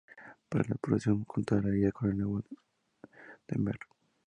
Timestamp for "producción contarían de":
0.81-2.13